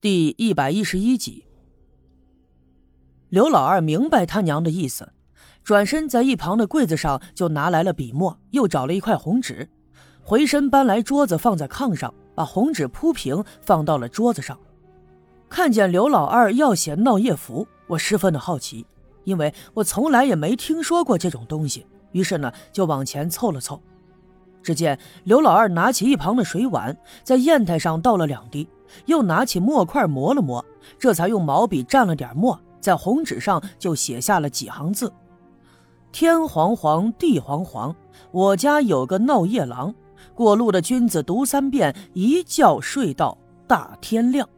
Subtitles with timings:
[0.00, 1.44] 第一百一十一集，
[3.30, 5.10] 刘老二明白他娘的意思，
[5.64, 9.68] 转身在一旁的柜子上就拿来了笔墨，又找了一块红纸，
[10.22, 14.56] 回身搬来桌子放在炕上，把红纸铺平放到了桌子上。
[15.48, 18.86] 看见刘老二要写闹夜符，我十分的好奇，
[19.24, 23.82] 因为我从来也没听说过这种东西，于是呢就往前凑了凑。
[24.62, 28.68] 只见刘老二拿起一旁的水碗，在砚台上倒了两滴。
[29.06, 30.64] 又拿起墨块磨了磨，
[30.98, 35.12] 这才用毛笔蘸了点墨，在红纸上就写下了几行字
[36.12, 37.94] ：“天黄黄，地黄黄，
[38.30, 39.94] 我家有个闹夜郎，
[40.34, 44.48] 过路的君子读三遍，一觉睡到大天亮。”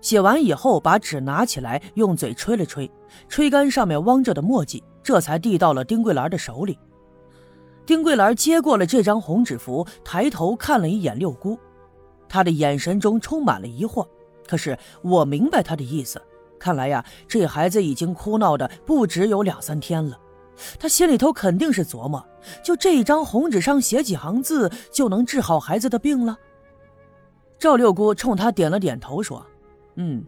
[0.00, 2.88] 写完以后，把纸拿起来，用嘴吹了吹，
[3.28, 6.78] 吹干上面汪着的墨迹，这才递到了丁桂兰的手里。
[7.84, 11.58] 丁桂兰接过了这张红纸符，抬头看了一眼六姑。
[12.28, 14.06] 他的眼神中充满了疑惑，
[14.46, 16.20] 可是我明白他的意思。
[16.58, 20.18] 看来呀，这孩子已经哭闹的不止有两三天了。
[20.78, 22.24] 他心里头肯定是琢磨：
[22.64, 26.38] 就这一张红纸上写几行字，就能治好孩子的病了。
[27.58, 29.44] 赵六姑冲他点了点头，说
[29.96, 30.24] ：“嗯，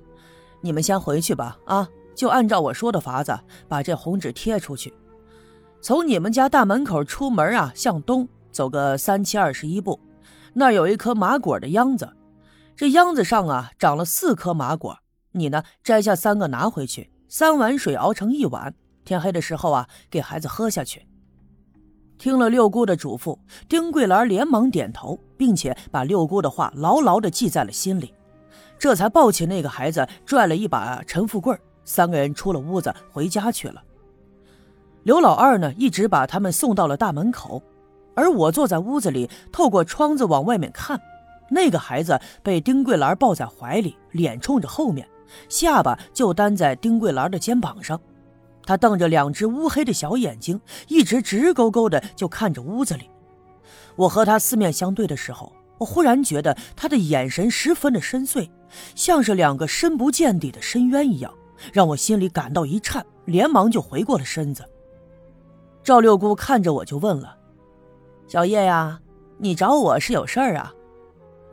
[0.61, 1.59] 你们先回去吧。
[1.65, 4.93] 啊，就按照我说的法子，把这红纸贴出去。
[5.81, 9.99] 从你们家大门口出门啊，向东走个三七二十一步。”
[10.59, 12.13] 那有一颗麻果的秧子，
[12.75, 14.99] 这秧子上啊长了四颗麻果。
[15.31, 21.07] 你呢摘下三个拿回去，三碗水熬成一碗，天黑的时候啊给孩子喝下去。
[22.19, 28.13] 听了六姑的嘱咐，丁桂兰连忙点头，并且把六姑的话牢牢地记在了心里，
[28.81, 33.81] 这才抱起那个孩子，拽了一把陈富贵，三个人出了屋子回家去了。
[35.05, 37.63] 刘老二呢一直把他们送到了大门口。
[38.19, 41.01] 而我坐在屋子里，透过窗子往外面看，
[41.49, 45.09] 那个孩子被丁桂兰抱在怀里，脸冲着后面，
[45.49, 48.01] 下巴就担在丁桂兰的肩膀上。
[48.65, 53.09] 他瞪着两只乌黑的小眼睛，一直直勾勾的就看着屋子里。
[53.95, 58.51] 我和他四面相对的时候，我忽然觉得他的眼神十分的深邃，
[58.97, 61.33] 像是两个深不见底的深渊一样，
[61.73, 64.65] 让我心里感到一颤，连忙就回过了身子。
[65.85, 67.38] 赵六姑看着我就问了。
[68.29, 69.01] 小叶呀，
[69.39, 70.71] 你找我是有事儿啊？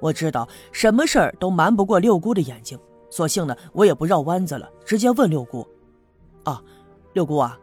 [0.01, 2.77] 我知道什么事儿都瞒不过六姑的眼睛，
[3.09, 5.65] 索性呢，我也不绕弯子了，直接问六姑
[6.43, 6.61] ：“啊，
[7.13, 7.57] 六姑啊，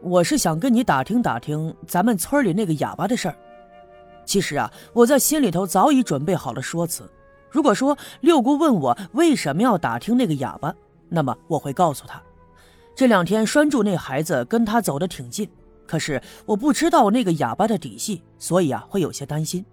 [0.00, 3.34] 我是想跟你打听打听咱们村里那个哑巴的事儿。
[4.24, 7.10] 其实啊，我在心里头早已准备好了说辞。
[7.50, 10.72] 如果说六姑问我为什么要打听那个哑巴，
[11.08, 12.22] 那么我会告诉他，
[12.94, 15.50] 这两天拴住那孩子跟他走得挺近。”
[15.86, 19.64] 可是我不知道那个哑巴的底细，所以啊会有些担心。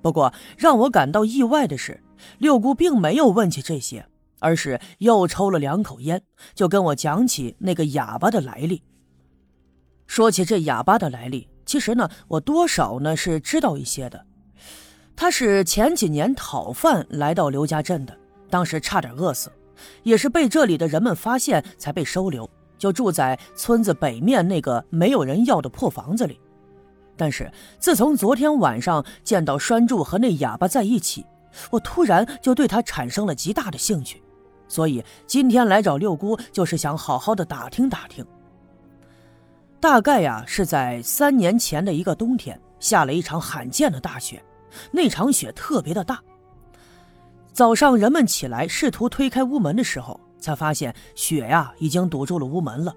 [0.00, 2.02] 不过让我感到意外的是，
[2.38, 4.06] 六姑并没有问起这些，
[4.40, 6.22] 而是又抽了两口烟，
[6.54, 8.82] 就跟我讲起那个哑巴的来历。
[10.06, 14.24] 说起这哑巴的来历，其实呢我多少呢是知道一些的。
[15.14, 18.16] 他是前几年讨饭来到刘家镇的，
[18.48, 19.50] 当时差点饿死，
[20.04, 22.48] 也是被这里的人们发现才被收留。
[22.78, 26.40] 就住在村子北面那个没有人要的破房子里，
[27.16, 31.26] 但是自从昨天晚上见到栓柱和那哑巴在一起，
[31.70, 34.22] 我突然就对他产生了极大的兴趣，
[34.68, 38.24] 所以今天来找六姑就是想好好的打听打听。
[39.80, 44.42] 大概呀是在三年前的一个冬天，下了一场罕见的大雪，
[44.92, 46.20] 那场雪特别的大。
[47.52, 50.20] 早上人们起来试图推开屋门的时候。
[50.38, 52.94] 才发现雪呀已经堵住了屋门了。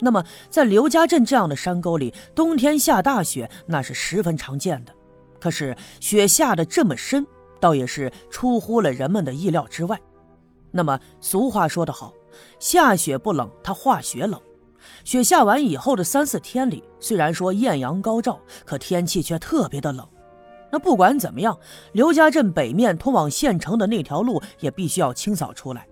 [0.00, 4.94] 那么，在刘家镇这样的山沟里，冬天下大雪那是十分常见的。
[5.38, 7.26] 可是雪下的这么深，
[7.60, 10.00] 倒也是出乎了人们的意料之外。
[10.70, 12.14] 那么俗话说得好，
[12.58, 14.40] 下雪不冷，它化雪冷。
[15.04, 20.08] 雪下完以后的三四天里，虽然说艳阳高照，可天气却特别的冷。
[20.72, 21.58] 那不管怎么样，
[21.92, 25.86] 刘家镇北面通往县城的那条路也必须要清扫出来。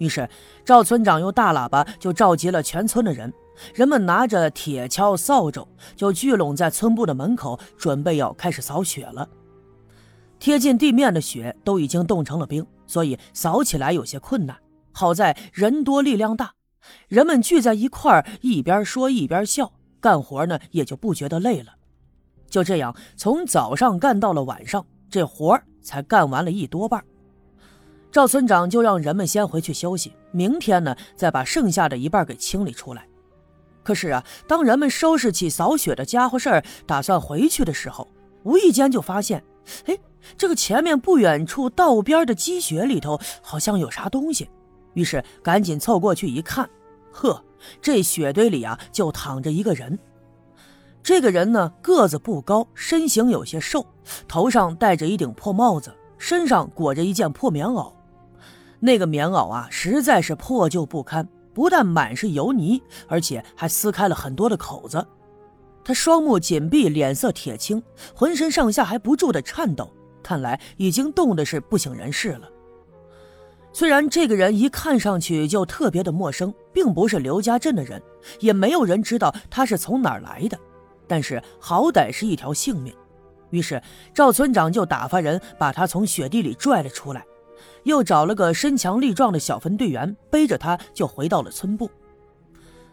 [0.00, 0.26] 于是，
[0.64, 3.30] 赵村长用大喇叭就召集了全村的人，
[3.74, 9.28] 人们拿着铁锹、扫帚，就聚拢在村部的门口，准备要开始扫雪了。
[10.38, 14.56] 贴近地面的雪都已经冻成了冰，所以扫起来有些困难。
[14.90, 16.54] 好在人多力量大，
[17.06, 19.70] 人们聚在一块儿，一边说一边笑，
[20.00, 21.74] 干活呢也就不觉得累了。
[22.48, 27.04] 就这样，从早上干到了晚上，这活才干完了一多半。
[28.12, 33.06] 赵村长就让人们先回去休息，明天呢再把剩下的一半给清理出来。
[33.82, 38.06] 可是啊，当人们收拾起扫雪的家伙事儿，打算回去的时候，
[38.42, 39.42] 无意间就发现，
[39.86, 39.96] 哎，
[40.36, 44.50] 这个前面不远处道边的积雪里头好像有啥东西，
[44.94, 46.68] 于是赶紧凑过去一看，
[47.12, 47.42] 呵，
[47.80, 49.98] 这雪堆里啊就躺着一个人。
[51.02, 53.86] 这个人呢个子不高，身形有些瘦，
[54.28, 57.90] 头上戴着一顶破帽子，身上裹着一件破棉袄。
[58.80, 65.06] 那个棉袄啊实在是破旧不堪，不但满是油泥，而且还撕开了很多的口子。
[65.84, 67.82] 他双目紧闭，脸色铁青，
[68.14, 69.92] 浑身上下还不住的颤抖，
[70.22, 72.48] 看来已经冻的是不省人事了。
[73.72, 78.02] 虽然这个人一看上去就特别的陌生，并不是刘家镇的人，
[78.40, 80.58] 也没有人知道他是从哪儿来的，
[81.06, 82.92] 但是好歹是一条性命。
[83.50, 87.24] 于是赵村长就打发人把他从雪地里拽了出来，
[87.84, 91.90] 又找了个身强力壮的小分队员背着他就回到了村部。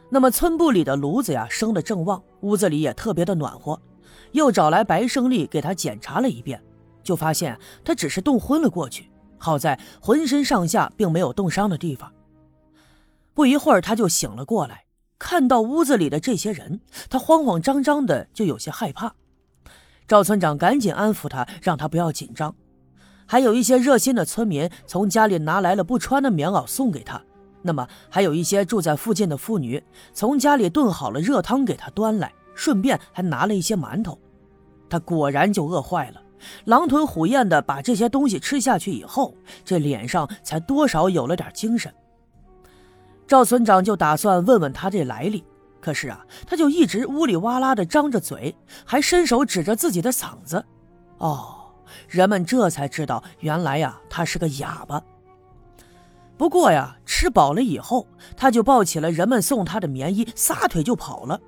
[0.10, 3.80] 那么村部里的炉子呀生得正旺，屋子里也特别的暖和，
[4.32, 6.64] 又找来白胜利给他检查了一遍，
[7.04, 12.12] 就发现他只是冻昏了过去，好在浑身上下并没有冻伤的地方。
[13.34, 14.86] 不一会儿他就醒了过来，
[15.20, 16.80] 看到屋子里的这些人，
[17.10, 19.14] 他慌慌张张的就有些害怕。
[20.08, 22.56] 赵村长赶紧安抚他，让他不要紧张，
[23.28, 27.22] 还有一些热心的村民从家里拿来了不穿的棉袄送给他。
[27.62, 29.84] 那么还有一些住在附近的妇女，
[30.14, 34.18] 从家里炖好了热汤给他端来，顺便还拿了一些馒头。
[34.90, 36.22] 他果然就饿坏了，
[36.64, 39.36] 狼吞虎咽的把这些东西吃下去以后，
[39.66, 41.94] 这脸上才多少有了点精神。
[43.28, 45.44] 赵村长就打算问问他这来历，
[45.82, 50.64] 可是啊，他就一直呜里哇啦的张着嘴，还伸手指着自己的嗓子。
[51.18, 51.57] 哦，
[52.08, 55.02] 人们这才知道，原来呀，他是个哑巴。
[56.38, 58.06] 不过呀，吃饱了以后，
[58.36, 61.40] 他就抱起了人们送他的棉衣，撒腿就跑了。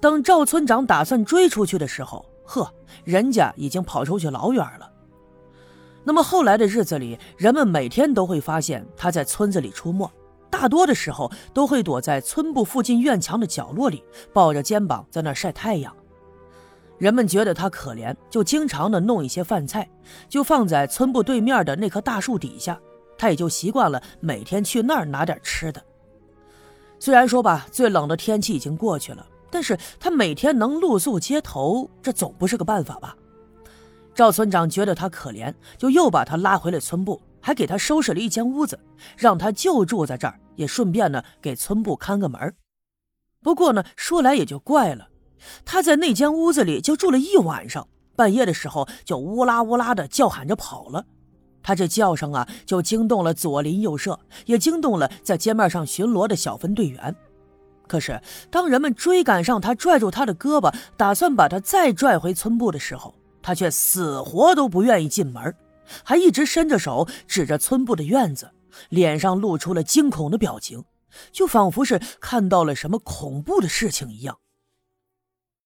[0.00, 2.72] 等赵村长打算追出去的时候，呵，
[3.04, 4.90] 人家已经跑出去老远了。
[6.04, 10.10] 那么后来的日子里，人们每天都会发现他在村子里出没，
[10.48, 14.02] 大多的时候都会躲在村部附近院墙的角落里，
[14.32, 15.94] 抱着肩膀在那晒太阳。
[16.98, 19.88] 人们觉得他可怜，就经常的弄一些饭菜，
[20.28, 22.78] 就放在村部对面的那棵大树底下。
[23.18, 25.82] 他也就习惯了每天去那儿拿点吃的。
[26.98, 33.16] 虽然说吧，最冷的天气已经过去了，但是他每天能露宿街头，这总不是个办法吧？
[34.14, 38.78] 赵村长觉得他可怜，就又把他拉回了村部，还给他收拾了一间屋子，
[39.16, 42.54] 让他就住在这儿，也顺便呢给村部看个门。
[43.42, 45.08] 不过呢，说来也就怪了，
[45.64, 51.04] 他在那间屋子里就住了一晚上，半夜的时候就呜啦呜啦的叫喊着跑了。
[51.62, 57.14] 他这叫声啊，就惊动了左邻右舍，也惊动了在街面上巡逻的小分队员。
[57.88, 65.54] 可是，当人们追赶上他，拽住他的胳膊，打算把他再拽回村部的时候，他却死活都不愿意进门，
[66.04, 68.50] 还一直伸着手指着村部的院子，
[68.88, 70.84] 脸上露出了惊恐的表情，
[71.32, 74.36] 就仿佛是看到了什么恐怖的事情一样。